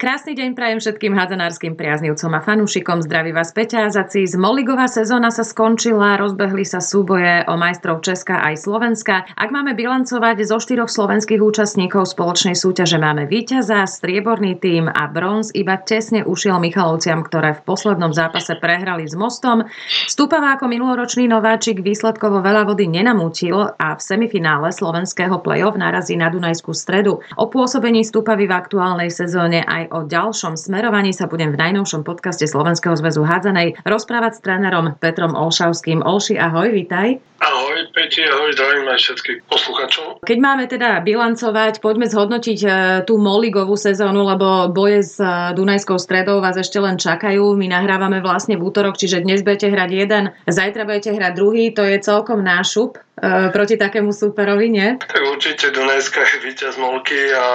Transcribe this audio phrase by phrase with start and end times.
[0.00, 3.04] Krásny deň prajem všetkým hádzanárským priaznivcom a fanúšikom.
[3.04, 4.32] Zdraví vás Peťázaci.
[4.32, 9.28] Z Moligová sezóna sa skončila, rozbehli sa súboje o majstrov Česka aj Slovenska.
[9.36, 15.52] Ak máme bilancovať zo štyroch slovenských účastníkov spoločnej súťaže, máme víťaza, strieborný tým a bronz
[15.52, 19.68] iba tesne ušiel Michalovciam, ktoré v poslednom zápase prehrali s Mostom.
[20.08, 26.32] Stúpava ako minuloročný nováčik výsledkovo veľa vody nenamútil a v semifinále slovenského play-off narazí na
[26.32, 27.20] Dunajskú stredu.
[27.36, 32.46] O pôsobení Stúpavy v aktuálnej sezóne aj o ďalšom smerovaní sa budem v najnovšom podcaste
[32.46, 36.06] Slovenského zväzu hádzanej rozprávať s trénerom Petrom Olšavským.
[36.06, 37.18] Olši, ahoj, vitaj.
[37.40, 40.20] Ahoj, Peti, ahoj, zdravím aj všetkých poslucháčov.
[40.28, 42.68] Keď máme teda bilancovať, poďme zhodnotiť e,
[43.08, 47.56] tú Moligovú sezónu, lebo boje s e, Dunajskou stredou vás ešte len čakajú.
[47.56, 51.80] My nahrávame vlastne v útorok, čiže dnes budete hrať jeden, zajtra budete hrať druhý, to
[51.80, 55.00] je celkom nášup e, proti takému superovi, nie?
[55.00, 57.46] Tak určite Dunajská je víťaz Molky a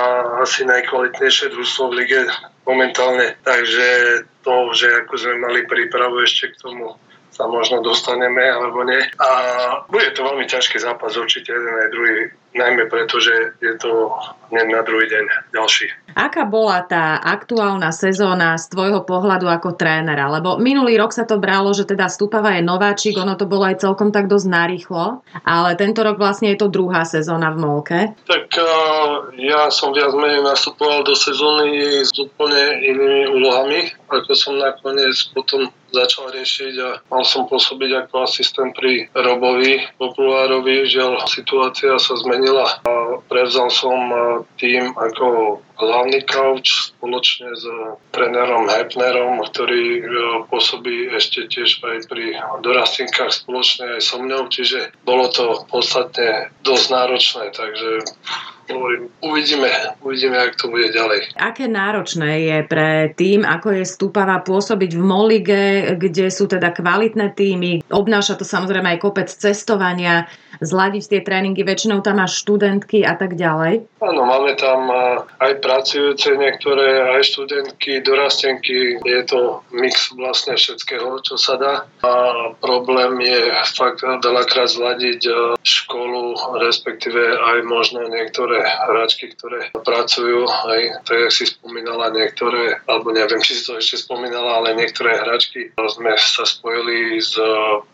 [0.41, 2.24] asi najkvalitnejšie družstvo v lige
[2.65, 3.37] momentálne.
[3.45, 3.87] Takže
[4.45, 6.97] to, že ako sme mali prípravu ešte k tomu
[7.35, 9.03] sa možno dostaneme alebo nie.
[9.19, 9.29] A
[9.91, 12.15] bude to veľmi ťažký zápas určite jeden aj druhý,
[12.55, 14.15] najmä preto, že je to
[14.55, 15.91] hneď na druhý deň ďalší.
[16.15, 20.31] Aká bola tá aktuálna sezóna z tvojho pohľadu ako trénera?
[20.31, 23.83] Lebo minulý rok sa to bralo, že teda Stupava je nováčik, ono to bolo aj
[23.83, 27.99] celkom tak dosť narýchlo, ale tento rok vlastne je to druhá sezóna v Molke.
[28.23, 34.55] Tak uh, ja som viac menej nastupoval do sezóny s úplne inými úlohami, ako som
[34.55, 40.83] nakoniec potom začal riešiť a mal som pôsobiť ako asistent pri Robovi Populárovi.
[40.83, 44.11] Žiaľ, situácia sa zmenila a prevzal som
[44.59, 47.67] tým ako hlavný coach spoločne s
[48.15, 50.01] trénerom Hepnerom, ktorý e,
[50.47, 56.85] pôsobí ešte tiež aj pri dorastinkách spoločne aj so mnou, čiže bolo to podstatne dosť
[56.95, 57.89] náročné, takže
[58.69, 59.69] hovorím, uvidíme,
[60.01, 61.37] uvidíme, ak to bude ďalej.
[61.37, 65.63] Aké náročné je pre tým, ako je stúpava pôsobiť v Molige,
[65.99, 70.25] kde sú teda kvalitné týmy, obnáša to samozrejme aj kopec cestovania,
[70.63, 73.91] zladiť tie tréningy, väčšinou tam máš študentky a tak ďalej?
[73.99, 74.87] Áno, máme tam
[75.43, 81.73] aj pracujúce niektoré, aj študentky, dorastenky, je to mix vlastne všetkého, čo sa dá.
[82.07, 82.11] A
[82.63, 85.27] problém je fakt veľakrát zladiť
[85.59, 93.11] školu, respektíve aj možno niektoré hráčky, ktoré pracujú, aj tak, jak si spomínala, niektoré, alebo
[93.11, 97.39] neviem, či si to ešte spomínala, ale niektoré hráčky sme sa spojili z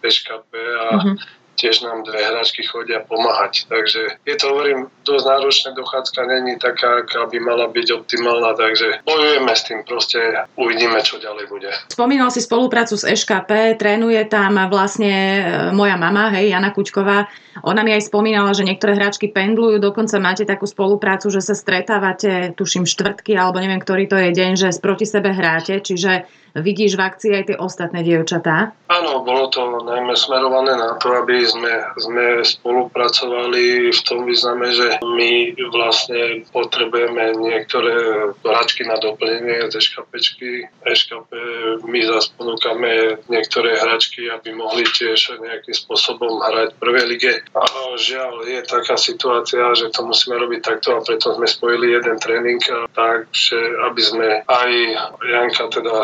[0.03, 3.69] PŠKP a mm-hmm tiež nám dve hráčky chodia pomáhať.
[3.69, 9.05] Takže je to, hovorím, dosť náročná dochádzka, není taká, aká by mala byť optimálna, takže
[9.05, 10.19] bojujeme s tým, proste
[10.57, 11.69] uvidíme, čo ďalej bude.
[11.94, 15.41] Spomínal si spoluprácu s EŠKP, trénuje tam vlastne e,
[15.77, 17.29] moja mama, hej, Jana Kučková.
[17.61, 22.57] Ona mi aj spomínala, že niektoré hráčky pendlujú, dokonca máte takú spoluprácu, že sa stretávate,
[22.57, 26.25] tuším, štvrtky, alebo neviem, ktorý to je deň, že proti sebe hráte, čiže
[26.56, 28.75] vidíš v akcii aj tie ostatné dievčatá?
[28.91, 35.00] Áno, bolo to najmä smerované na to, aby sme, sme spolupracovali v tom význame, že
[35.00, 37.95] my vlastne potrebujeme niektoré
[38.44, 40.67] hračky na doplnenie z eškapečky.
[40.84, 41.39] Eškape
[41.88, 47.33] my zase ponúkame niektoré hračky, aby mohli tiež nejakým spôsobom hrať v prvej lige.
[47.56, 47.63] A
[47.95, 52.59] žiaľ, je taká situácia, že to musíme robiť takto a preto sme spojili jeden tréning,
[52.91, 53.57] takže
[53.88, 54.72] aby sme aj
[55.23, 55.95] Janka teda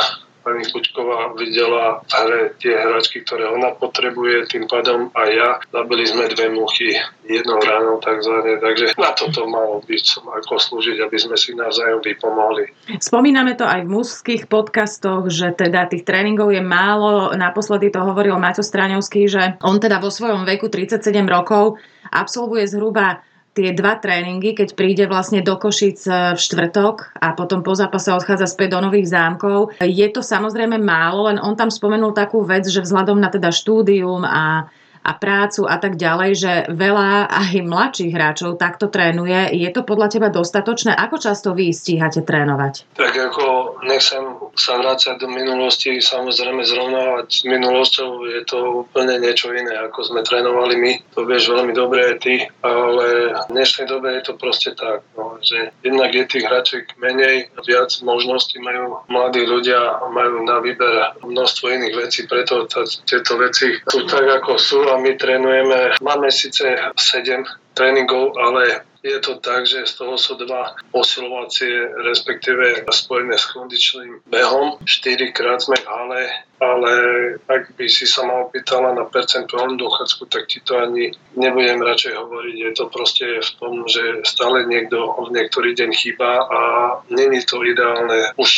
[0.47, 5.49] pani Kučková videla v hre tie hračky, ktoré ona potrebuje, tým pádom aj ja.
[5.75, 6.95] Zabili sme dve muchy
[7.27, 12.71] jednou ráno takzvané, takže na toto malo byť ako slúžiť, aby sme si navzájom vypomohli.
[13.03, 17.35] Spomíname to aj v mužských podcastoch, že teda tých tréningov je málo.
[17.35, 21.75] Naposledy to hovoril Maťo Straňovský, že on teda vo svojom veku 37 rokov
[22.07, 23.19] absolvuje zhruba
[23.57, 28.13] tie dva tréningy, keď príde vlastne do Košic e, v štvrtok a potom po zápase
[28.13, 29.81] odchádza späť do Nových zámkov.
[29.81, 34.21] Je to samozrejme málo, len on tam spomenul takú vec, že vzhľadom na teda štúdium
[34.21, 34.69] a
[35.07, 39.55] a prácu a tak ďalej, že veľa aj mladších hráčov takto trénuje.
[39.55, 40.91] Je to podľa teba dostatočné?
[40.91, 42.91] Ako často vy stíhate trénovať?
[42.99, 43.45] Tak ako
[43.87, 44.19] nechcem
[44.59, 50.27] sa vrácať do minulosti, samozrejme zrovnávať s minulosťou je to úplne niečo iné, ako sme
[50.27, 50.91] trénovali my.
[51.15, 55.39] To vieš veľmi dobre aj ty, ale v dnešnej dobe je to proste tak, no,
[55.39, 61.65] že jednak je tých hráčiek menej, viac možností majú mladí ľudia, majú na výber množstvo
[61.71, 62.67] iných vecí, preto
[63.07, 69.19] tieto veci sú tak, ako sú a my trénujeme, máme síce 7 tréningov, ale Je
[69.19, 74.83] to tak, že z toho sú dva posilovacie, respektíve spojené s kondičným behom.
[74.83, 76.21] Štyrikrát sme v hale
[76.57, 76.93] ale
[77.45, 82.13] ak by si sa ma opýtala na percentuálnu dochádzku, tak ti to ani nebudem radšej
[82.17, 82.55] hovoriť.
[82.57, 86.61] Je to proste v tom, že stále niekto v niektorý deň chýba a
[87.13, 88.33] není to ideálne.
[88.41, 88.51] Už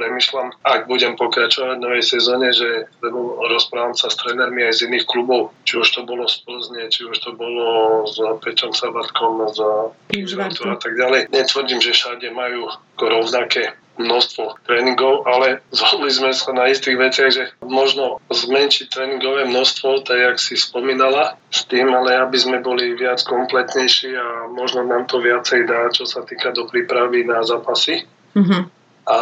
[0.00, 4.80] premyšľam, ak budem pokračovať v novej sezóne, že lebo rozprávam sa s trénermi aj z
[4.88, 9.44] iných klubov, či už to bolo z Plzne, či už to bolo s Pečom Sabatkom,
[9.52, 11.28] za a tak ďalej.
[11.28, 17.44] Netvrdím, že všade majú rovnaké množstvo tréningov, ale zhodli sme sa na istých veciach, že
[17.64, 23.20] možno zmenšiť tréningové množstvo, tak jak si spomínala, s tým, ale aby sme boli viac
[23.24, 28.08] kompletnejší a možno nám to viacej dá, čo sa týka do prípravy na zápasy.
[28.32, 29.18] Mm-hmm a,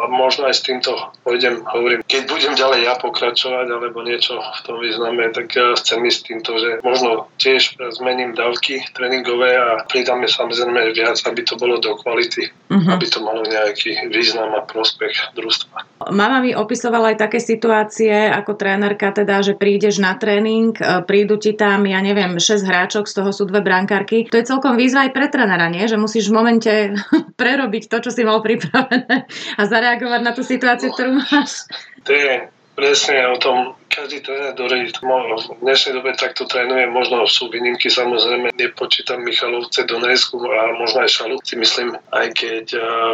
[0.00, 4.60] a možno aj s týmto pôjdem, hovorím, keď budem ďalej ja pokračovať alebo niečo v
[4.64, 10.24] tom význame, tak ja chcem ísť týmto, že možno tiež zmením dávky tréningové a pridáme
[10.24, 12.96] samozrejme viac, aby to bolo do kvality, uh-huh.
[12.96, 16.08] aby to malo nejaký význam a prospech družstva.
[16.08, 21.36] Mama mi opisovala aj také situácie ako trénerka, teda, že prídeš na tréning, e, prídu
[21.36, 24.24] ti tam, ja neviem, 6 hráčok, z toho sú dve brankárky.
[24.32, 25.84] To je celkom výzva aj pre trénera, nie?
[25.84, 26.72] Že musíš v momente
[27.40, 29.28] prerobiť to, čo si mal pripravené
[29.60, 31.66] a zareagovať na tú situáciu, ktorú máš.
[32.04, 32.46] To je
[32.76, 38.54] presne o tom, každý tréner do v dnešnej dobe takto trénuje, možno sú výnimky, samozrejme
[38.54, 42.66] nepočítam Michalovce, Donetsku a možno aj Šalu, si myslím, aj keď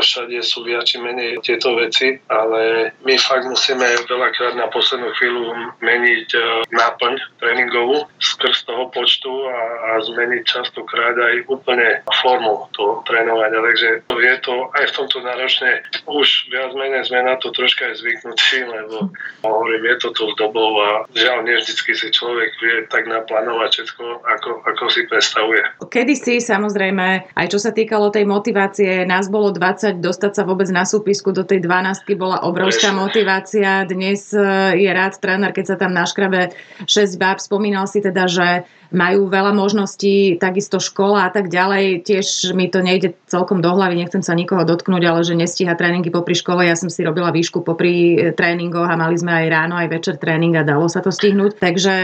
[0.04, 5.56] všade sú viac či menej tieto veci, ale my fakt musíme veľakrát na poslednú chvíľu
[5.80, 6.28] meniť
[6.68, 9.60] náplň tréningovú skrz toho počtu a,
[9.96, 15.80] a zmeniť častokrát aj úplne formu toho trénovania, takže je to aj v tomto náročne
[16.04, 19.08] už viac menej sme na to troška aj zvyknutí, lebo
[19.40, 23.70] hovorím, je to tu dobou cieľov a žiaľ, nie vždycky si človek vie tak naplánovať
[23.70, 25.62] všetko, ako, ako si predstavuje.
[25.86, 30.68] Kedy si samozrejme, aj čo sa týkalo tej motivácie, nás bolo 20, dostať sa vôbec
[30.70, 33.02] na súpisku do tej 12 bola obrovská Prečne.
[33.02, 33.70] motivácia.
[33.86, 34.40] Dnes e,
[34.78, 36.54] je rád tréner, keď sa tam naškrabe
[36.88, 37.38] 6 báb.
[37.38, 38.64] Spomínal si teda, že
[38.94, 42.06] majú veľa možností, takisto škola a tak ďalej.
[42.06, 46.08] Tiež mi to nejde celkom do hlavy, nechcem sa nikoho dotknúť, ale že nestíha tréningy
[46.08, 46.64] popri škole.
[46.64, 50.14] Ja som si robila výšku popri e, tréningoch a mali sme aj ráno, aj večer
[50.16, 51.60] tréning a dalo sa to stihnúť.
[51.60, 51.94] Takže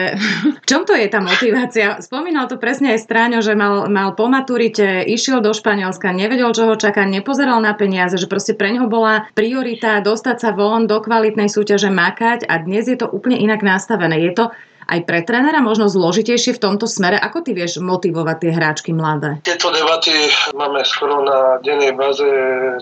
[0.60, 1.99] v čom to je tá motivácia?
[2.04, 6.69] Spomínal to presne aj Stráňo, že mal, mal po maturite, išiel do Španielska, nevedel, čo
[6.69, 11.00] ho čaká, nepozeral na peniaze, že proste pre neho bola priorita dostať sa von do
[11.00, 14.20] kvalitnej súťaže, makať a dnes je to úplne inak nastavené.
[14.20, 14.44] Je to
[14.92, 17.16] aj pre trénera možno zložitejšie v tomto smere?
[17.16, 19.40] Ako ty vieš motivovať tie hráčky mladé?
[19.40, 20.12] Tieto debaty
[20.52, 22.28] máme skoro na dennej báze,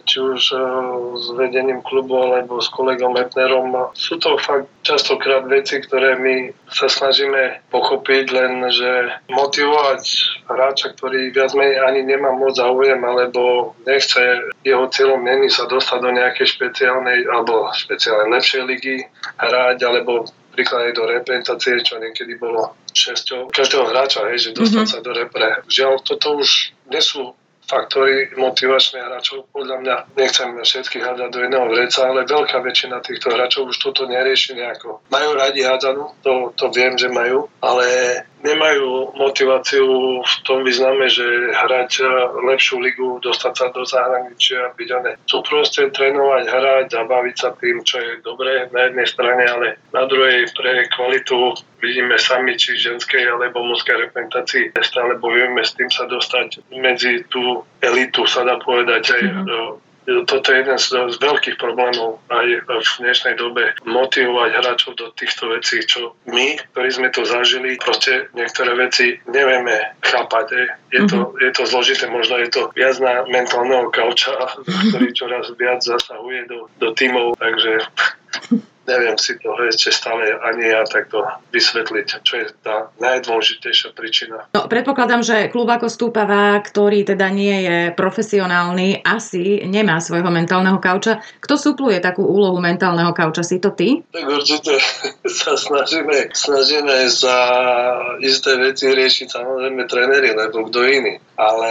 [0.02, 0.58] či už e,
[1.14, 3.94] s vedením klubu alebo s kolegom Etnerom.
[3.94, 10.02] Sú to fakt častokrát veci, ktoré my sa snažíme pochopiť, len že motivovať
[10.50, 15.98] hráča, ktorý viac menej ani nemá moc záujem, alebo nechce, jeho cieľom není sa dostať
[16.02, 18.96] do nejakej špeciálnej alebo špeciálnej lepšej ligy
[19.38, 20.26] hrať, alebo
[20.60, 24.92] napríklad aj do reprezentácie, čo niekedy bolo šesťou každého hráča, hej, že dostať mm-hmm.
[24.92, 25.48] sa do repre.
[25.72, 27.32] Žiaľ, toto už nie sú
[27.64, 29.48] faktory motivačných hráčov.
[29.54, 34.04] Podľa mňa nechcem všetkých hádať do jedného vreca, ale veľká väčšina týchto hráčov už toto
[34.04, 35.00] nerieši nejako.
[35.08, 37.86] Majú radi hádzanú, to, to viem, že majú, ale
[38.40, 39.86] nemajú motiváciu
[40.24, 42.04] v tom význame, že hrať
[42.48, 45.12] lepšiu ligu, dostať sa do zahraničia, byť one.
[45.28, 50.08] Chcú proste trénovať, hrať, zabaviť sa tým, čo je dobré na jednej strane, ale na
[50.08, 56.08] druhej pre kvalitu vidíme sami, či ženskej alebo mužskej reprezentácii stále bojujeme s tým sa
[56.08, 59.89] dostať medzi tú elitu, sa dá povedať aj mm-hmm
[60.26, 65.52] toto je jeden z, z veľkých problémov aj v dnešnej dobe motivovať hráčov do týchto
[65.54, 70.46] vecí, čo my, ktorí sme to zažili, proste niektoré veci nevieme chápať.
[70.50, 70.64] Je,
[70.98, 71.30] je, to, mhm.
[71.42, 74.34] je to zložité, možno je to viac na mentálneho kauča,
[74.90, 77.82] ktorý čoraz viac zasahuje do, do tímov, takže
[78.90, 81.22] neviem si to ešte stále ani ja takto
[81.54, 84.50] vysvetliť, čo je tá najdôležitejšia príčina.
[84.50, 90.82] No, predpokladám, že klub ako Stúpava, ktorý teda nie je profesionálny, asi nemá svojho mentálneho
[90.82, 91.22] kauča.
[91.38, 93.46] Kto supluje takú úlohu mentálneho kauča?
[93.46, 94.02] Si to ty?
[94.10, 94.82] Tak určite
[95.40, 97.38] sa snažíme, snažíme za
[98.18, 101.14] isté veci riešiť samozrejme tréneri, lebo kto iný.
[101.40, 101.70] Ale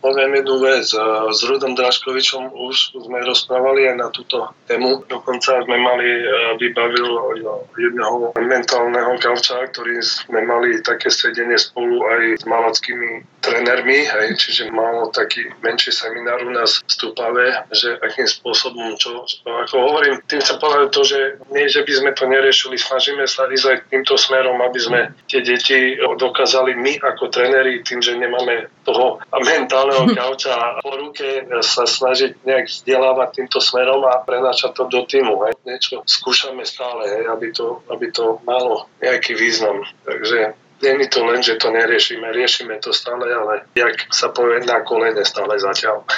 [0.00, 0.88] poviem jednu vec.
[1.28, 5.04] S Rudom Draškovičom už sme rozprávali aj na túto tému.
[5.04, 6.24] Dokonca sme mali
[6.56, 7.36] vybavil
[7.76, 14.72] jedného mentálneho gauča, ktorý sme mali také sedenie spolu aj s malackými trénermi, aj, čiže
[14.72, 20.44] malo taký menší seminár u nás v Stupave, že akým spôsobom, čo, ako hovorím, tým
[20.44, 24.16] chcem povedať to, že nie, že by sme to neriešili, snažíme sa ísť aj týmto
[24.20, 30.04] smerom, aby sme tie deti dokázali my ako tréneri, tým, že nemáme toho toho mentálneho
[30.12, 35.42] kauča po ruke sa snažiť nejak vzdelávať týmto smerom a prenášať to do týmu.
[35.48, 35.54] Hej.
[35.66, 39.82] Niečo skúšame stále, hej, aby, to, aby to malo nejaký význam.
[40.06, 44.80] Takže Není to len, že to neriešime, riešime to stále, ale jak sa povie na
[44.80, 46.08] kolene stále zatiaľ.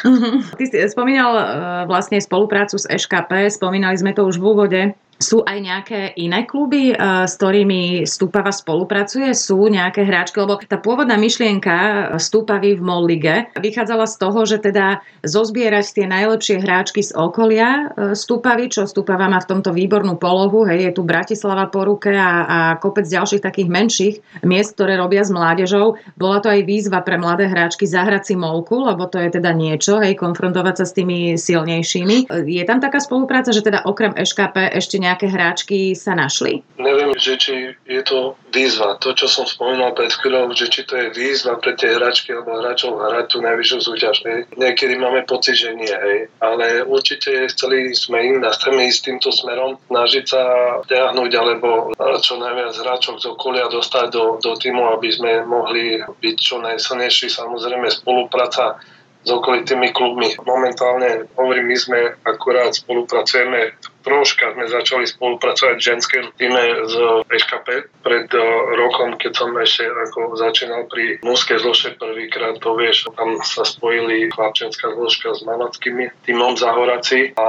[0.58, 1.46] Ty si spomínal uh,
[1.90, 4.80] vlastne spoluprácu s EŠKP, spomínali sme to už v úvode.
[5.22, 9.30] Sú aj nejaké iné kluby, eh, s ktorými Stúpava spolupracuje?
[9.38, 10.42] Sú nejaké hráčky?
[10.42, 16.06] Lebo tá pôvodná myšlienka Stúpavy v MOL lige vychádzala z toho, že teda zozbierať tie
[16.10, 20.66] najlepšie hráčky z okolia eh, Stúpavy, čo Stúpava má v tomto výbornú polohu.
[20.66, 25.22] Hej, je tu Bratislava po ruke a, a kopec ďalších takých menších miest, ktoré robia
[25.22, 26.02] s mládežou.
[26.18, 30.02] Bola to aj výzva pre mladé hráčky zahrať si molku, lebo to je teda niečo,
[30.02, 32.32] hej, konfrontovať sa s tými silnejšími.
[32.48, 36.64] Je tam taká spolupráca, že teda okrem EŠKP ešte nejaké nejaké hráčky sa našli?
[36.80, 38.96] Neviem, že či je to výzva.
[39.04, 42.56] To, čo som spomínal pred chvíľou, že či to je výzva pre tie hráčky alebo
[42.56, 44.16] hráčov hrať tú najvyššiu súťaž.
[44.24, 44.40] Hej.
[44.56, 45.92] Niekedy máme pocit, že nie.
[45.92, 46.32] Hej.
[46.40, 50.42] Ale určite chceli sme im chceme ísť týmto smerom, snažiť sa
[50.88, 51.92] ťahnuť alebo
[52.24, 57.28] čo najviac hráčov z okolia dostať do, do týmu, aby sme mohli byť čo najsilnejší.
[57.28, 58.80] Samozrejme spolupráca
[59.22, 60.34] s okolitými klubmi.
[60.42, 66.94] Momentálne, hovorím, my sme akurát spolupracujeme troška sme začali spolupracovať v ženskom týme z
[67.26, 67.68] PŠKP
[68.02, 68.42] pred uh,
[68.76, 74.28] rokom, keď som ešte ako začínal pri mužskej zložke prvýkrát, to vieš, tam sa spojili
[74.28, 77.46] chlapčenská zložka s malackými týmom Zahoraci a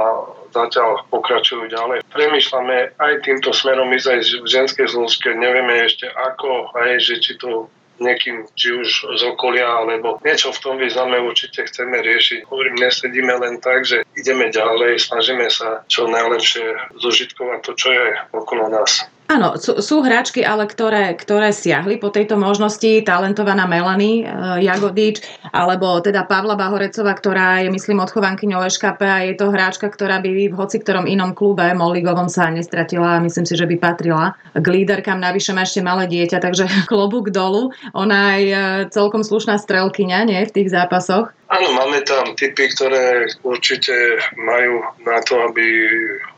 [0.54, 2.06] zatiaľ pokračujú ďalej.
[2.14, 7.34] Premýšľame aj týmto smerom ísť aj v ženskej zložke, nevieme ešte ako, aj že či
[7.34, 7.66] to
[7.98, 12.46] niekým, či už z okolia, alebo niečo v tom význame určite chceme riešiť.
[12.50, 18.06] Hovorím, nesedíme len tak, že ideme ďalej, snažíme sa čo najlepšie zožitkovať to, čo je
[18.34, 19.06] okolo nás.
[19.24, 24.24] Áno, sú, sú hráčky, ale ktoré, ktoré siahli po tejto možnosti, talentovaná Melanie e,
[24.68, 30.20] Jagodič, alebo teda Pavla Bahorecová, ktorá je, myslím, odchovankyňou EŠKP a je to hráčka, ktorá
[30.20, 34.36] by v hoci ktorom inom klube Molligovom sa nestratila a myslím si, že by patrila
[34.52, 37.72] k líderkám, navyše má ešte malé dieťa, takže klobúk dolu.
[37.96, 38.62] Ona je
[38.92, 41.32] celkom slušná strelkyňa, nie, v tých zápasoch.
[41.48, 45.64] Áno, máme tam typy, ktoré určite majú na to, aby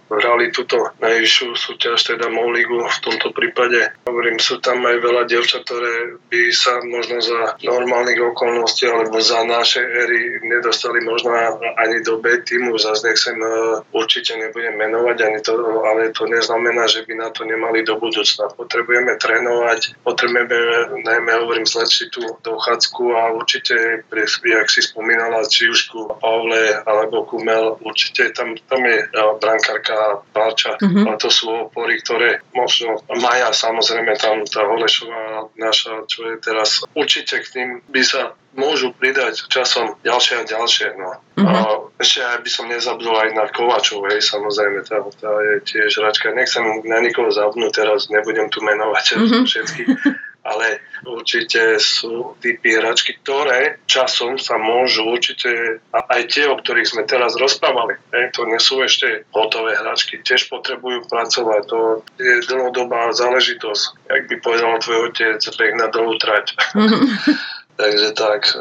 [0.06, 3.90] hrali túto najvyššiu súťaž, teda MOL ligu v tomto prípade.
[4.06, 9.42] Hovorím, sú tam aj veľa dievčat, ktoré by sa možno za normálnych okolností alebo za
[9.42, 11.34] naše éry nedostali možno
[11.74, 12.78] ani do B týmu.
[12.78, 13.48] Zase nechcem, e,
[13.90, 18.46] určite nebudem menovať ani to, ale to neznamená, že by na to nemali do budúcna.
[18.54, 24.06] Potrebujeme trénovať, potrebujeme najmä, hovorím, zlepšiť tú dochádzku a určite,
[24.46, 29.06] jak si spomínala, či už ku Pavle alebo Kumel, určite tam, tam je e,
[29.42, 30.76] brankárka a Balča.
[30.76, 31.08] Uh-huh.
[31.08, 36.84] A to sú opory, ktoré možno Maja, samozrejme tam tá Holešová naša, čo je teraz,
[36.92, 40.88] určite k tým by sa môžu pridať časom ďalšie a ďalšie.
[40.96, 41.10] No.
[41.36, 41.44] Uh-huh.
[41.44, 41.56] A
[42.00, 46.32] ešte aj by som nezabudol aj na Kovačov, hej, samozrejme, tá, tá je tiež hračka.
[46.32, 49.44] Nechcem na nikoho zabudnúť, teraz nebudem tu menovať uh-huh.
[49.50, 49.88] všetkých
[50.46, 56.94] ale určite sú typy hračky, ktoré časom sa môžu určite, a aj tie, o ktorých
[56.94, 62.46] sme teraz rozprávali, ne, to nie sú ešte hotové hračky, tiež potrebujú pracovať, to je
[62.46, 66.54] dlhodobá záležitosť, jak by povedal tvoj otec, beh na dlhú trať.
[67.76, 68.56] Takže tak,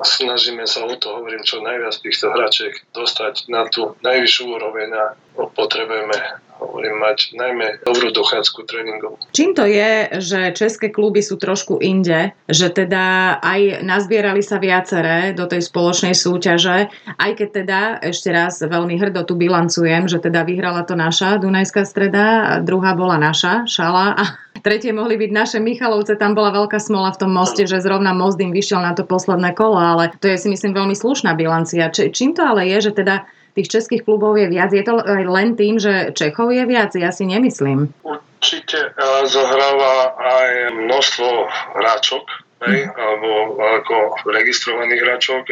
[0.00, 5.04] snažíme sa o to, hovorím, čo najviac týchto hračiek dostať na tú najvyššiu úroveň a
[5.52, 6.16] potrebujeme
[6.58, 9.20] hovorím, mať najmä dobrú dochádzku tréningov.
[9.32, 15.36] Čím to je, že české kluby sú trošku inde, že teda aj nazbierali sa viaceré
[15.36, 16.88] do tej spoločnej súťaže,
[17.20, 21.84] aj keď teda ešte raz veľmi hrdo tu bilancujem, že teda vyhrala to naša Dunajská
[21.84, 24.24] streda, druhá bola naša, Šala a
[24.66, 28.40] tretie mohli byť naše Michalovce, tam bola veľká smola v tom moste, že zrovna most
[28.40, 31.92] im vyšiel na to posledné kolo, ale to je si myslím veľmi slušná bilancia.
[31.92, 34.68] Či, čím to ale je, že teda tých českých klubov je viac?
[34.70, 36.92] Je to len tým, že Čechov je viac?
[36.92, 37.88] Ja si nemyslím.
[38.04, 38.92] Určite
[39.26, 41.28] zohráva aj množstvo
[41.80, 45.42] hráčok, hej, alebo ako registrovaných hráčok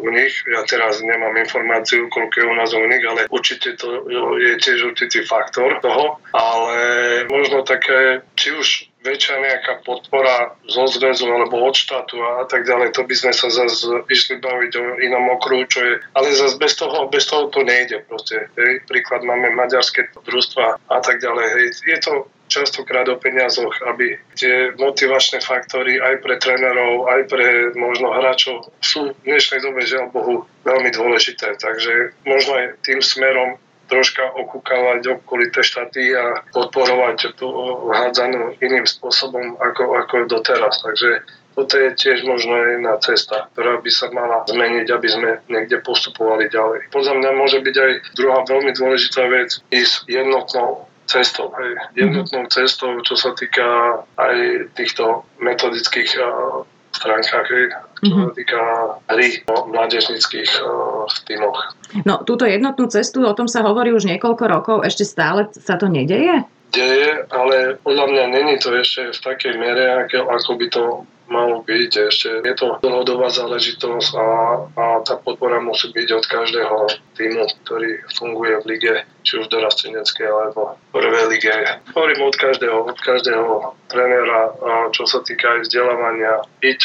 [0.00, 0.32] u nich.
[0.48, 4.08] Ja teraz nemám informáciu, koľko je u nás u nich, ale určite to
[4.40, 6.18] je tiež určitý faktor toho.
[6.32, 6.76] Ale
[7.28, 8.68] možno také, či už
[9.04, 13.52] väčšia nejaká podpora zo zväzu alebo od štátu a tak ďalej, to by sme sa
[13.52, 17.60] zase išli baviť o inom okruhu, čo je, ale zase bez toho, bez toho to
[17.60, 18.48] nejde proste.
[18.56, 18.88] Hej.
[18.88, 21.46] Príklad máme maďarské družstva a tak ďalej.
[21.52, 21.66] Hej.
[21.84, 28.12] Je to častokrát o peniazoch, aby tie motivačné faktory aj pre trénerov, aj pre možno
[28.14, 31.56] hráčov sú v dnešnej dobe, žiaľ Bohu, veľmi dôležité.
[31.58, 33.56] Takže možno aj tým smerom
[33.88, 37.48] troška okúkavať okolité štáty a podporovať tú
[37.92, 40.80] hádzanú iným spôsobom ako, ako doteraz.
[40.80, 41.20] Takže
[41.54, 46.50] toto je tiež možno jedna cesta, ktorá by sa mala zmeniť, aby sme niekde postupovali
[46.50, 46.90] ďalej.
[46.90, 52.96] Podľa mňa môže byť aj druhá veľmi dôležitá vec, ísť jednotnou cestou, hej, jednotnou cestou,
[53.04, 54.36] čo sa týka aj
[54.76, 57.66] týchto metodických uh, stránkach, hej,
[58.00, 58.34] čo sa mhm.
[58.36, 58.62] týka
[59.12, 61.76] hry o mládežnických uh, tímoch.
[62.02, 65.86] No, túto jednotnú cestu, o tom sa hovorí už niekoľko rokov, ešte stále sa to
[65.86, 66.44] nedeje?
[66.74, 71.92] Deje, ale podľa mňa není to ešte v takej mere, ako by to malo byť.
[72.10, 74.28] Ešte je to dlhodobá záležitosť a,
[74.76, 76.76] a tá podpora musí byť od každého
[77.14, 81.54] týmu, ktorý funguje v lige, či už dorasteneckej alebo prvej lige.
[81.94, 84.52] Hovorím od každého, od každého trénera,
[84.90, 86.80] čo sa týka aj vzdelávania, byť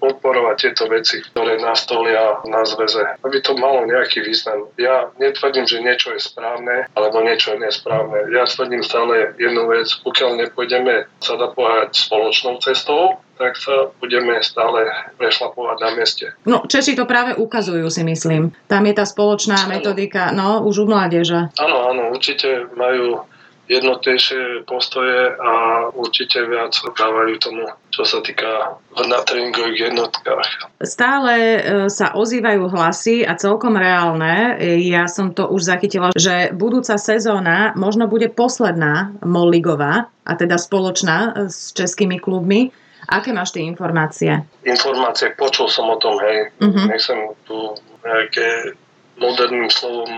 [0.00, 4.66] podporovať tieto veci, ktoré nastolia na zväze, aby to malo nejaký význam.
[4.80, 8.32] Ja netvrdím, že niečo je správne, alebo niečo je nesprávne.
[8.32, 11.52] Ja tvrdím stále jednu vec, pokiaľ nepôjdeme sa dá
[11.92, 14.84] spoločnou cestou, tak sa budeme stále
[15.16, 16.36] prešlapovať na mieste.
[16.44, 18.52] No, Češi to práve ukazujú, si myslím.
[18.68, 19.80] Tam je tá spoločná ano.
[19.80, 21.48] metodika, no, už u mládeža.
[21.56, 23.24] Áno, áno, určite majú
[23.70, 25.52] jednotnejšie postoje a
[25.94, 30.74] určite viac dávajú tomu, čo sa týka na tréningových jednotkách.
[30.82, 34.58] Stále e, sa ozývajú hlasy a celkom reálne.
[34.82, 41.46] Ja som to už zachytila, že budúca sezóna možno bude posledná Molligová a teda spoločná
[41.46, 42.74] s českými klubmi.
[43.08, 44.44] Aké máš tie informácie?
[44.66, 46.52] Informácie, počul som o tom, hej.
[46.60, 46.84] Uh-huh.
[46.90, 48.76] Nechcem tu nejaké
[49.20, 50.08] moderným slovom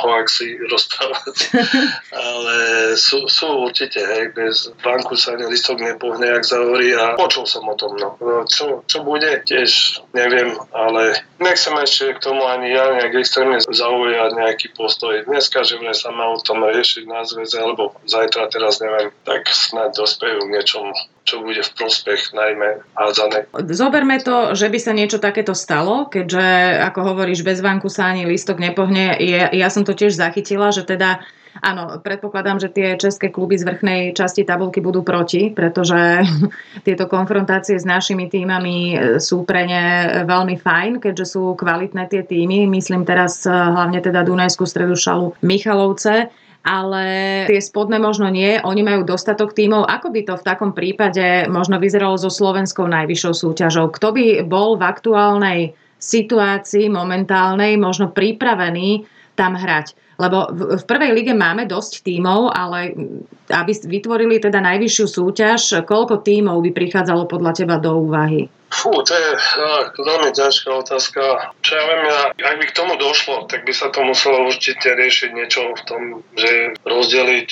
[0.00, 1.36] hoaxy rozprávať.
[2.30, 2.56] Ale
[2.96, 7.68] sú, sú určite, hej, bez banku sa ani listok nepohne, ak zahorí a počul som
[7.68, 7.94] o tom.
[8.00, 8.16] No.
[8.48, 14.30] Čo, čo bude, tiež neviem, ale nechcem ešte k tomu ani ja nejak extrémne zaujať
[14.34, 15.22] nejaký postoj.
[15.28, 19.94] Dneska, že sa má o tom riešiť na zväze, alebo zajtra, teraz neviem, tak snad
[19.94, 20.92] dospejú k niečomu
[21.30, 23.46] čo bude v prospech najmä hádzané.
[23.70, 26.42] Zoberme to, že by sa niečo takéto stalo, keďže,
[26.90, 29.14] ako hovoríš, bez vanku sa ani listok nepohne.
[29.22, 31.22] Ja, ja som to tiež zachytila, že teda
[31.58, 36.22] Áno, predpokladám, že tie české kluby z vrchnej časti tabulky budú proti, pretože
[36.86, 39.84] tieto konfrontácie s našimi týmami sú pre ne
[40.30, 42.70] veľmi fajn, keďže sú kvalitné tie týmy.
[42.70, 46.30] Myslím teraz hlavne teda Dunajskú stredu šalu Michalovce
[46.60, 47.04] ale
[47.48, 49.88] tie spodné možno nie, oni majú dostatok tímov.
[49.88, 53.88] Ako by to v takom prípade možno vyzeralo so slovenskou najvyššou súťažou?
[53.88, 55.60] Kto by bol v aktuálnej
[55.96, 59.96] situácii momentálnej možno pripravený tam hrať?
[60.20, 62.92] Lebo v prvej lige máme dosť tímov, ale
[63.48, 68.46] aby vytvorili teda najvyššiu súťaž, koľko tímov by prichádzalo podľa teba do úvahy?
[68.70, 69.30] Fú, to je
[69.98, 71.52] veľmi ťažká otázka.
[71.60, 74.94] Čo ja viem, ja, ak by k tomu došlo, tak by sa to muselo určite
[74.94, 76.02] riešiť niečo v tom,
[76.38, 77.48] že rozdeliť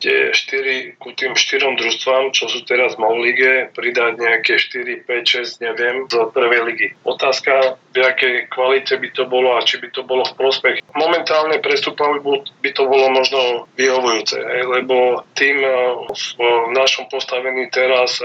[0.00, 5.60] tie 4 ku tým 4 družstvám, čo sú teraz v lige, pridať nejaké 4, 5,
[5.60, 6.88] 6, neviem, z prvej ligy.
[7.04, 10.80] Otázka, v akej kvalite by to bolo a či by to bolo v prospech.
[10.96, 12.24] Momentálne prestupovi
[12.64, 15.60] by to bolo možno vyhovujúce, lebo tým
[16.10, 18.18] v našom postavení teraz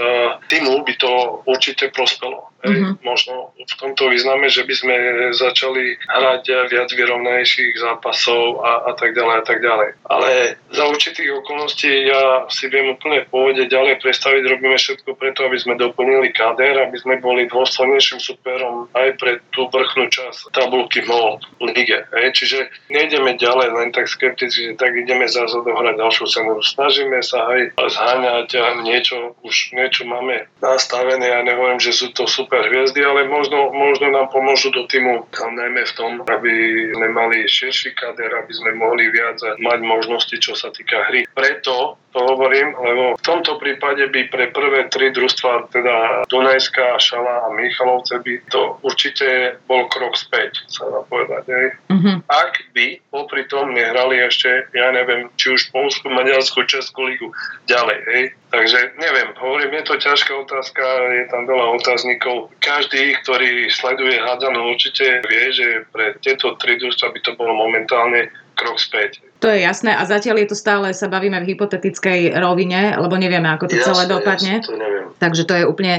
[0.48, 1.12] týmu by to
[1.44, 2.37] určite prospelo.
[2.58, 3.06] Mm-hmm.
[3.06, 4.94] Možno v tomto význame, že by sme
[5.30, 9.88] začali hrať viac vyrovnejších zápasov a, a tak ďalej a tak ďalej.
[10.10, 10.30] Ale
[10.74, 15.54] za určitých okolností ja si viem úplne v pôvode ďalej predstaviť, robíme všetko preto, aby
[15.54, 21.38] sme doplnili káder, aby sme boli dôslednejším superom aj pre tú vrchnú časť tabulky MOL
[21.62, 22.10] lige.
[22.10, 22.42] Hej.
[22.42, 22.58] Čiže
[22.90, 26.58] nejdeme ďalej len tak skepticky, že tak ideme zase odohrať ďalšiu cenu.
[26.58, 28.50] Snažíme sa aj zháňať
[28.82, 31.22] niečo, už niečo máme nastavené.
[31.22, 35.30] Ja nehovorím, že sú to super super hviezdy, ale možno, možno nám pomôžu do týmu,
[35.30, 36.54] najmä v tom, aby
[36.90, 41.22] sme mali širší kader, aby sme mohli viac mať možnosti, čo sa týka hry.
[41.30, 47.46] Preto to hovorím, lebo v tomto prípade by pre prvé tri družstva, teda Dunajská, Šala
[47.46, 51.46] a Michalovce by to určite bol krok späť, sa dá povedať.
[51.46, 51.68] Hej.
[51.94, 52.16] Mm-hmm.
[52.26, 57.30] Ak by popri tom nehrali ešte, ja neviem, či už Polsku, Maďarsku, Českú ligu
[57.70, 57.98] ďalej.
[58.10, 58.24] Hej.
[58.50, 60.82] Takže neviem, hovorím, je to ťažká otázka,
[61.14, 62.50] je tam veľa otáznikov.
[62.58, 68.32] Každý, ktorý sleduje hádzanú, určite vie, že pre tieto tri družstva by to bolo momentálne
[68.58, 69.22] krok späť.
[69.38, 73.46] To je jasné a zatiaľ je to stále, sa bavíme v hypotetickej rovine, lebo nevieme,
[73.46, 74.54] ako to jasné, celé dopadne.
[74.58, 75.06] Jasné, to neviem.
[75.22, 75.94] Takže to je úplne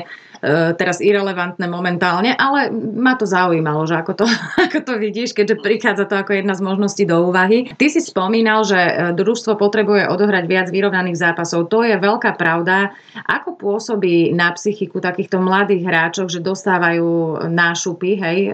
[0.76, 4.26] teraz irrelevantné momentálne, ale ma to zaujímalo, že ako to,
[4.66, 7.72] ako to vidíš, keďže prichádza to ako jedna z možností do úvahy.
[7.76, 11.68] Ty si spomínal, že e, družstvo potrebuje odohrať viac vyrovnaných zápasov.
[11.68, 12.96] To je veľká pravda.
[13.28, 18.54] Ako pôsobí na psychiku takýchto mladých hráčov, že dostávajú nášupy hej, e,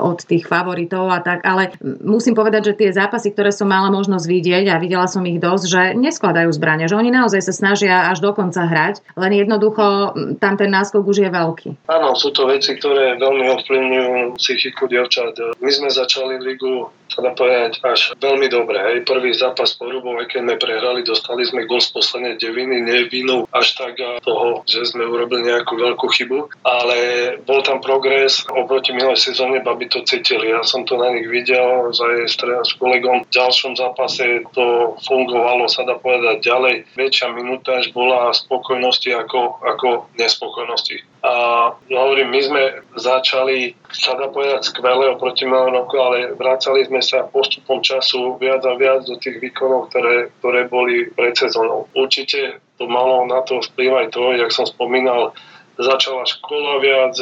[0.00, 4.24] od tých favoritov a tak, ale musím povedať, že tie zápasy, ktoré som mala možnosť
[4.24, 8.24] vidieť a videla som ich dosť, že neskladajú zbranie, že oni naozaj sa snažia až
[8.24, 11.70] do konca hrať, len jednoducho tam ten náskok už je veľký.
[11.90, 15.34] Áno, sú to veci, ktoré veľmi ovplyvňujú psychiku dievčat.
[15.58, 18.78] My sme začali ligu dá povedať až veľmi dobre.
[18.78, 18.96] Hej.
[19.08, 23.74] Prvý zápas po Rubov, keď sme prehrali, dostali sme gol z poslednej deviny, nevinu až
[23.74, 26.98] tak toho, že sme urobili nejakú veľkú chybu, ale
[27.42, 30.54] bol tam progres oproti minulej sezóne, baby to cítili.
[30.54, 35.66] Ja som to na nich videl, za jej s kolegom v ďalšom zápase to fungovalo,
[35.66, 36.74] sa dá povedať ďalej.
[36.94, 37.34] Väčšia
[37.68, 41.07] až bola spokojnosti ako, ako nespokojnosti.
[41.18, 42.62] A hovorím, my sme
[42.94, 48.62] začali, sa dá povedať, skvelé oproti minulom roku, ale vracali sme sa postupom času viac
[48.62, 51.90] a viac do tých výkonov, ktoré, ktoré boli pred sezónou.
[51.90, 55.34] Určite to malo na to vplyv to, jak som spomínal,
[55.78, 57.14] začala škola viac,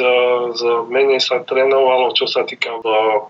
[0.89, 2.81] menej sa trénovalo, čo sa týka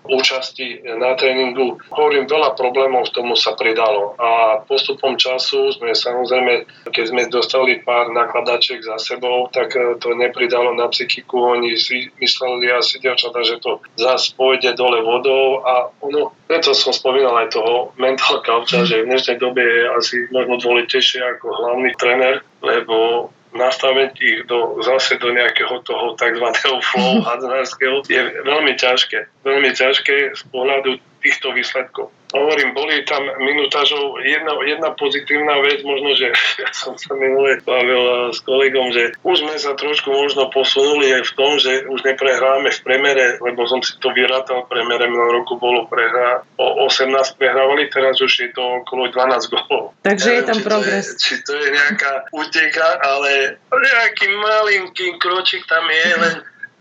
[0.07, 1.75] účasti na tréningu.
[1.91, 7.83] Hovorím, veľa problémov k tomu sa pridalo a postupom času sme samozrejme, keď sme dostali
[7.83, 11.59] pár nakladačiek za sebou, tak e, to nepridalo na psychiku.
[11.59, 16.95] Oni si mysleli asi dievčatá, že to zase pôjde dole vodou a ono, preto som
[16.95, 21.91] spomínal aj toho mental coacha, že v dnešnej dobe je asi možno dôležitejšie ako hlavný
[21.99, 26.45] tréner, lebo nastaviť ich do, zase do nejakého toho tzv.
[26.91, 29.45] flow hadzárskeho je veľmi ťažké.
[29.45, 32.07] Veľmi ťažké z pohľadu týchto výsledkov.
[32.31, 36.31] Hovorím, boli tam minutážov jedna, jedna pozitívna vec, možno, že
[36.63, 41.23] ja som sa minule bavil s kolegom, že už sme sa trošku možno posunuli aj
[41.27, 45.43] v tom, že už neprehráme v premere, lebo som si to vyrátal, v premere minulého
[45.43, 49.95] roku bolo prehra, o 18 prehrávali, teraz už je to okolo 12 golov.
[50.03, 51.15] Takže je tam progres.
[51.19, 56.35] či to je nejaká uteka, ale nejaký malinký kročík tam je, len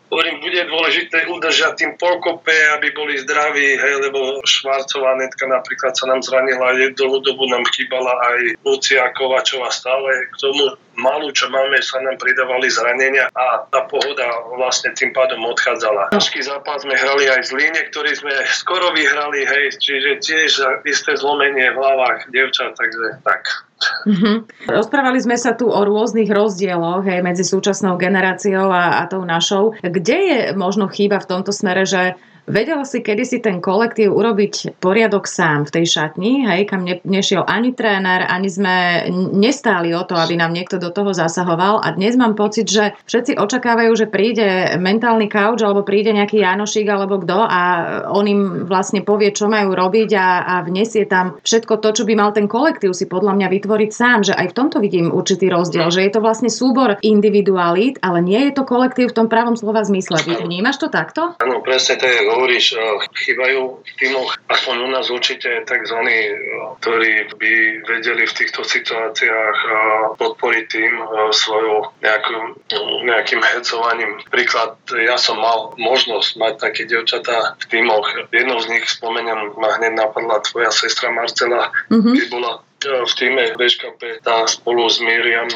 [0.06, 6.06] Hovorím, bude dôležité udržať tým pokope, aby boli zdraví, hej, lebo Švarcová netka napríklad sa
[6.06, 10.30] nám zranila, dlhú dobu nám chýbala aj Lucia Kovačová stále.
[10.30, 15.44] K tomu malú, čo máme, sa nám pridávali zranenia a tá pohoda vlastne tým pádom
[15.46, 16.12] odchádzala.
[16.12, 20.50] Ťažký zápas sme hrali aj z Líne, ktorý sme skoro vyhrali, hej, čiže tiež
[20.88, 23.66] isté zlomenie v hlavách dievčat, takže tak.
[24.08, 24.36] Mm-hmm.
[24.72, 29.76] Rozprávali sme sa tu o rôznych rozdieloch hej, medzi súčasnou generáciou a, a tou našou.
[29.84, 35.26] Kde je možno chyba v tomto smere, že Vedel si kedysi ten kolektív urobiť poriadok
[35.26, 39.02] sám v tej šatni, hej, kam ne, nešiel ani tréner, ani sme
[39.34, 43.34] nestáli o to, aby nám niekto do toho zasahoval a dnes mám pocit, že všetci
[43.34, 47.60] očakávajú, že príde mentálny couch alebo príde nejaký Janošik alebo kto a
[48.14, 52.14] on im vlastne povie, čo majú robiť a, a vnesie tam všetko to, čo by
[52.14, 55.90] mal ten kolektív si podľa mňa vytvoriť sám, že aj v tomto vidím určitý rozdiel,
[55.90, 59.82] že je to vlastne súbor individualít, ale nie je to kolektív v tom pravom slova
[59.82, 60.22] zmysle.
[60.46, 61.34] Vnímaš to takto?
[61.42, 62.80] Áno, presne to je hovoríš, eh,
[63.24, 65.98] chýbajú v týmoch, aspoň u nás určite tzv.
[66.04, 66.36] Eh,
[66.84, 67.52] ktorí by
[67.88, 69.74] vedeli v týchto situáciách eh,
[70.20, 70.92] podporiť tým
[71.32, 72.44] svojou nejakým,
[73.08, 74.20] nejakým hecovaním.
[74.28, 78.04] Príklad, ja som mal možnosť mať také devčatá v týmoch.
[78.30, 82.14] Jednou z nich spomeniem, ma hneď napadla tvoja sestra Marcela, mm-hmm.
[82.20, 82.52] keď bola
[82.86, 85.48] v týme BŠKP, tá spolu s Miriam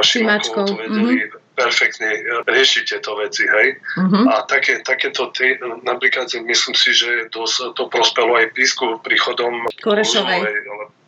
[0.00, 2.08] Šimačkou to vedeli mm-hmm perfektne
[2.48, 3.76] riešiť tieto veci, hej.
[4.00, 4.24] Uh-huh.
[4.32, 7.44] A také, takéto, ty, napríklad myslím si, že to,
[7.76, 10.40] to prospelo aj písku príchodom Korešovej.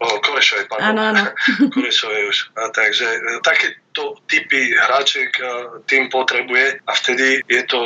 [0.04, 0.86] Oh, Korešovej, pardon.
[0.92, 1.22] Áno, áno.
[1.74, 2.38] Korešovej už.
[2.60, 5.44] A takže e, takéto typy hráček e,
[5.88, 7.80] tým potrebuje a vtedy je to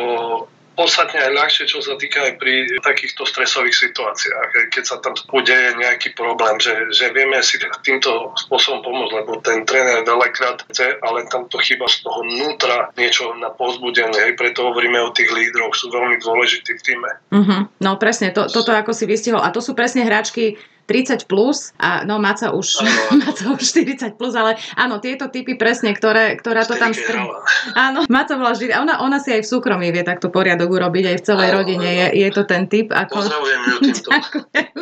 [0.78, 5.74] podstatne aj ľahšie, čo sa týka aj pri takýchto stresových situáciách, keď sa tam udeje
[5.74, 11.26] nejaký problém, že, že vieme si týmto spôsobom pomôcť, lebo ten tréner veľakrát chce, ale
[11.26, 15.74] tam to chyba z toho nutra niečo na pozbudenie, hej, preto hovoríme o tých lídroch,
[15.74, 17.10] sú veľmi dôležití v týme.
[17.34, 17.60] Mm-hmm.
[17.82, 19.42] No presne, to, toto ako si vystihol.
[19.42, 20.54] A to sú presne hráčky,
[20.88, 22.80] 30 plus a no Maca už,
[23.20, 27.20] Maca už 40 plus, ale áno, tieto typy presne, ktoré, ktorá to tam str...
[27.76, 31.16] Áno, Maca bola vždy, ona, ona si aj v súkromí vie takto poriadok urobiť, aj
[31.20, 32.88] v celej áno, rodine je, je to ten typ.
[32.88, 33.20] Ako...
[33.20, 34.08] Pozdravujem ju týmto.
[34.08, 34.72] Ďakujem.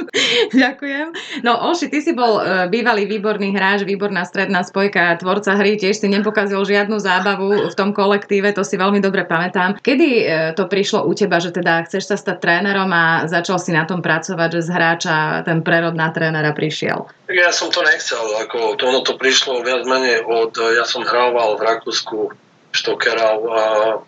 [0.55, 1.09] Ďakujem.
[1.43, 5.99] No Oši, ty si bol uh, bývalý výborný hráč, výborná stredná spojka, tvorca hry, tiež
[5.99, 9.83] si nepokazil žiadnu zábavu v tom kolektíve, to si veľmi dobre pamätám.
[9.83, 13.75] Kedy uh, to prišlo u teba, že teda chceš sa stať trénerom a začal si
[13.75, 17.09] na tom pracovať, že z hráča ten prerod na trénera prišiel?
[17.33, 21.65] Ja som to nechcel, ako ono to prišlo viac menej od, ja som hrával v
[21.65, 22.37] Rakúsku
[22.77, 23.63] Štokera a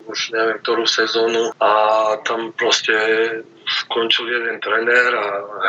[0.04, 1.72] už neviem ktorú sezónu a
[2.20, 2.94] tam proste
[3.68, 5.26] skončil jeden trenér a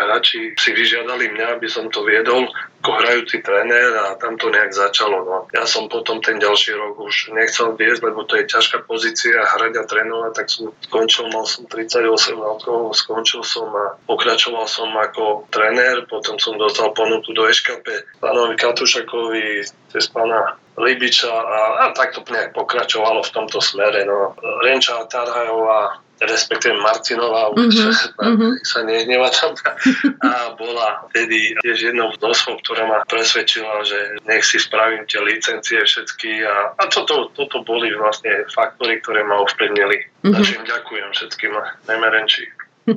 [0.08, 2.48] hráči si vyžiadali mňa, aby som to viedol
[2.80, 5.28] ako hrajúci tréner a tam to nejak začalo.
[5.28, 5.38] No.
[5.52, 9.74] Ja som potom ten ďalší rok už nechcel viesť, lebo to je ťažká pozícia hrať
[9.76, 12.08] a trénovať, tak som skončil, mal som 38
[12.40, 18.56] rokov, skončil som a pokračoval som ako tréner, potom som dostal ponuku do EŠKP pánovi
[18.56, 24.08] Katušakovi cez pána Libiča a, a tak to nejak pokračovalo v tomto smere.
[24.08, 24.36] No.
[24.64, 27.76] Renča Tarhajová respektíve Marcinová, už
[28.20, 28.52] mm-hmm.
[28.64, 29.56] sa nehneva tam.
[30.28, 35.24] A bola vtedy tiež jednou z osôb, ktorá ma presvedčila, že nech si spravím tie
[35.24, 36.44] licencie všetky.
[36.44, 40.28] A, a toto, toto boli vlastne faktory, ktoré ma ovplyvnili.
[40.28, 40.34] Mm-hmm.
[40.36, 41.52] Takže ďakujem všetkým,
[41.88, 42.44] najmä Renči.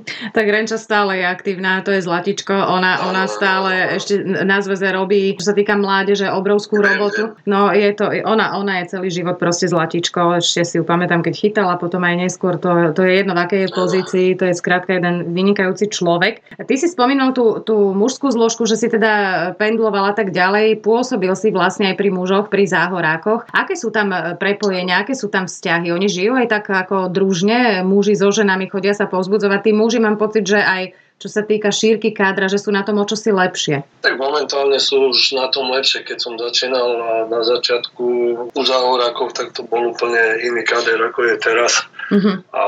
[0.37, 2.52] tak Renča stále je aktívna, to je Zlatičko.
[2.52, 7.37] Ona, ona stále ešte na zväze robí, čo sa týka mládeže, obrovskú robotu.
[7.48, 10.42] No je to, ona, ona je celý život proste Zlatičko.
[10.42, 12.59] Ešte si ju pamätám, keď chytala, potom aj neskôr.
[12.61, 14.28] To, to je jedno, v akej je pozícii.
[14.38, 16.42] To je skrátka jeden vynikajúci človek.
[16.57, 20.83] Ty si spomínal tú, tú mužskú zložku, že si teda pendlovala tak ďalej.
[20.83, 23.48] Pôsobil si vlastne aj pri mužoch, pri záhorákoch.
[23.52, 25.92] Aké sú tam prepojenia, aké sú tam vzťahy?
[25.92, 29.61] Oni žijú aj tak ako družne, muži so ženami chodia sa povzbudzovať.
[29.68, 32.99] Tí muži mám pocit, že aj čo sa týka šírky kádra, že sú na tom
[32.99, 33.87] o čosi lepšie?
[34.03, 36.03] Tak momentálne sú už na tom lepšie.
[36.03, 36.99] Keď som začínal
[37.31, 38.07] na začiatku
[38.51, 41.87] u záhorákov, tak to bol úplne iný káder, ako je teraz.
[42.11, 42.42] Uh-huh.
[42.51, 42.64] A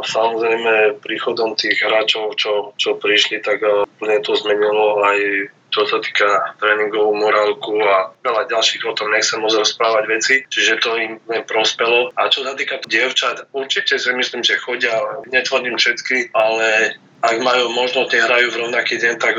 [0.00, 6.58] samozrejme príchodom tých hráčov, čo, čo prišli, tak úplne to zmenilo aj čo sa týka
[6.58, 11.12] tréningovú morálku a veľa ďalších o tom nechcem moc rozprávať veci, čiže to im
[11.46, 12.10] prospelo.
[12.18, 14.98] A čo sa týka dievčat, určite si myslím, že chodia,
[15.30, 19.36] netvrdím všetky, ale ak majú možnosť, hrajú v rovnaký deň, tak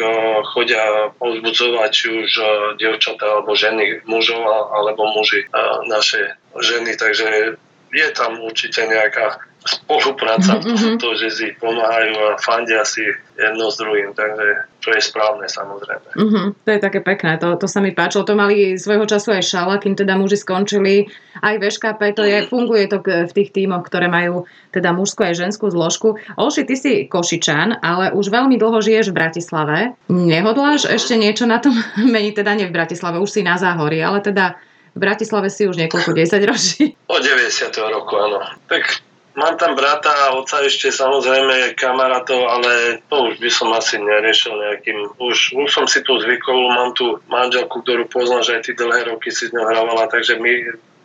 [0.54, 2.32] chodia povzbudzovať či už
[2.78, 5.50] dievčatá alebo ženy mužov alebo muži
[5.90, 7.58] naše ženy, takže
[7.92, 10.98] je tam určite nejaká spolupráca mm-hmm.
[10.98, 13.06] to, že si pomáhajú a fandia si
[13.38, 16.18] jedno s druhým, takže to je správne samozrejme.
[16.18, 16.46] Mm-hmm.
[16.66, 18.26] To je také pekné, to, to sa mi páčilo.
[18.26, 21.14] To mali svojho času aj šala, kým teda muži skončili
[21.46, 25.38] aj v ŠKP, to je, funguje to v tých tímoch, ktoré majú teda mužskú aj
[25.38, 26.18] ženskú zložku.
[26.42, 29.78] Olši, ty si Košičan, ale už veľmi dlho žiješ v Bratislave.
[30.10, 31.78] Nehodláš ešte niečo na tom
[32.18, 34.58] meniť, teda nie v Bratislave, už si na Záhori, ale teda
[34.92, 36.84] v Bratislave si už niekoľko desať ročí.
[37.08, 37.70] O 90.
[37.94, 38.42] roku, áno.
[38.66, 43.96] Tak Mám tam brata a oca ešte samozrejme kamarátov, ale to už by som asi
[43.96, 44.98] neriešil nejakým.
[45.24, 49.08] Už, už som si tu zvykol, mám tu manželku, ktorú poznám, že aj ty dlhé
[49.08, 50.52] roky si s ňou hrávala, takže my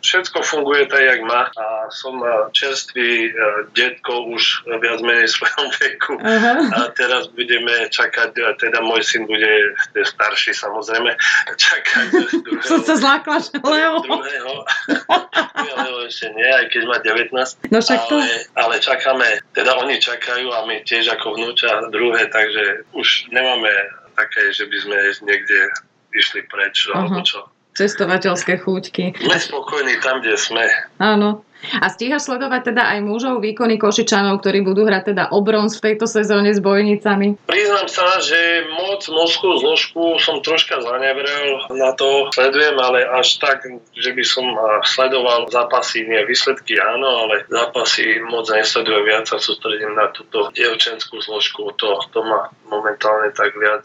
[0.01, 2.21] všetko funguje tak, jak má a som
[2.53, 3.31] čerstvý e,
[3.73, 6.59] detko už viac menej svojom veku uh-huh.
[6.73, 11.11] a teraz budeme čakať, teda môj syn bude starší samozrejme,
[11.65, 12.05] čakať
[12.45, 12.67] druhého.
[12.67, 13.95] Som sa zlákla, že Leo.
[14.03, 14.53] Druhého.
[15.57, 17.73] Leo ešte nie, aj keď má 19.
[17.73, 18.17] No však to...
[18.21, 23.71] ale, ale čakáme, teda oni čakajú a my tiež ako vnúča druhé, takže už nemáme
[24.17, 25.59] také, že by sme niekde
[26.13, 26.97] išli preč, uh-huh.
[26.97, 29.13] alebo čo cestovateľské chúťky.
[29.21, 30.65] Sme spokojní tam, kde sme.
[30.97, 31.45] Áno.
[31.81, 35.89] A stíhaš sledovať teda aj mužov výkony Košičanov, ktorí budú hrať teda o bronz v
[35.89, 37.33] tejto sezóne s bojnicami?
[37.49, 42.29] Priznám sa, že moc moskú zložku som troška zanevrel na to.
[42.29, 43.65] Sledujem, ale až tak,
[43.97, 44.45] že by som
[44.85, 51.17] sledoval zápasy, nie výsledky áno, ale zápasy moc nesledujem viac sa sústredím na túto dievčenskú
[51.25, 51.73] zložku.
[51.81, 53.81] To, to ma momentálne tak viac,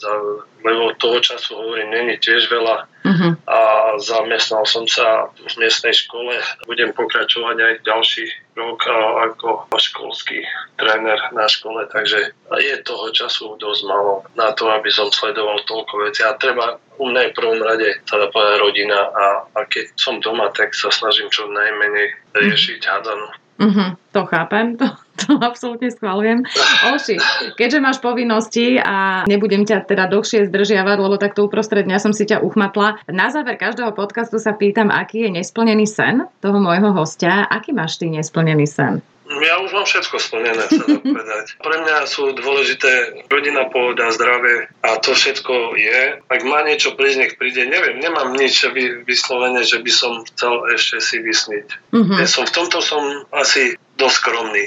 [0.61, 3.35] lebo toho času hovorím, není tiež veľa Uh-huh.
[3.51, 3.59] A
[3.99, 6.39] zamestnal som sa v miestnej škole.
[6.71, 8.87] Budem pokračovať aj ďalší rok
[9.27, 10.47] ako školský
[10.79, 12.31] tréner na škole, takže
[12.63, 16.23] je toho času dosť málo na to, aby som sledoval toľko vecí.
[16.23, 20.71] A treba u mňa v prvom rade povedať rodina a, a keď som doma, tak
[20.77, 23.35] sa snažím čo najmenej riešiť hádanú.
[23.63, 24.91] Uh-huh, to chápem, to,
[25.23, 26.43] to absolútne schválujem.
[26.91, 27.15] Oši,
[27.55, 32.27] keďže máš povinnosti a nebudem ťa teda dlhšie zdržiavať, lebo takto uprostred dňa som si
[32.27, 32.99] ťa uchmatla.
[33.07, 37.47] Na záver každého podcastu sa pýtam, aký je nesplnený sen toho môjho hostia.
[37.47, 38.99] Aký máš ty nesplnený sen?
[39.23, 40.67] Ja už mám všetko splnené, dá
[40.99, 41.47] povedať.
[41.65, 46.19] Pre mňa sú dôležité rodina, pohoda, zdravie a to všetko je.
[46.27, 47.65] Ak má niečo prísť, nech príde.
[47.65, 48.67] Neviem, nemám nič
[49.07, 51.67] vyslovené, že by som chcel ešte si vysniť.
[51.95, 52.19] Mm-hmm.
[52.19, 54.65] Ja som, v tomto som asi dosť skromný.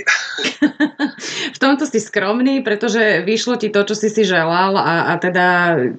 [1.55, 5.45] v tomto si skromný, pretože vyšlo ti to, čo si si želal a, a teda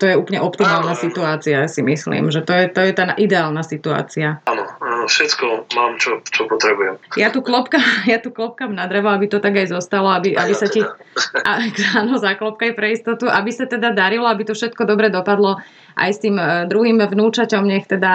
[0.01, 3.61] to je úplne optimálna áno, situácia, si myslím, že to je, to je tá ideálna
[3.61, 4.40] situácia.
[4.49, 4.66] Áno
[5.07, 7.01] všetko mám, čo, čo potrebujem.
[7.16, 7.81] Ja tu, klopka,
[8.12, 10.83] ja tu klopkam na drevo, aby to tak aj zostalo, aby, aby sa ti...
[10.83, 11.42] Teda.
[11.42, 11.62] A,
[12.05, 15.59] áno, zaklopkaj pre istotu, aby sa teda darilo, aby to všetko dobre dopadlo
[15.97, 18.13] aj s tým e, druhým vnúčaťom, nech teda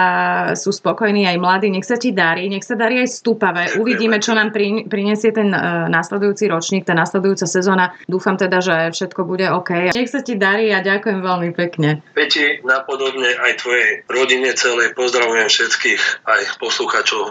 [0.54, 3.74] sú spokojní aj mladí, nech sa ti darí, nech sa darí aj stúpavé.
[3.76, 4.54] Uvidíme, čo nám
[4.86, 5.58] prinesie ten e,
[5.90, 7.98] následujúci ročník, tá následujúca sezóna.
[8.06, 9.94] Dúfam teda, že všetko bude OK.
[9.94, 12.02] Nech sa ti darí a ďakujem veľmi pekne.
[12.14, 17.22] Peti, napodobne aj tvojej rodine celej pozdravujem všetkých, aj poslucháčov